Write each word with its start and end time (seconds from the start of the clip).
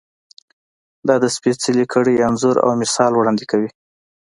دا 1.07 1.15
د 1.23 1.25
سپېڅلې 1.35 1.85
کړۍ 1.93 2.15
انځور 2.27 2.55
او 2.65 2.71
مثال 2.81 3.11
وړاندې 3.15 3.45
کوي. 3.51 3.69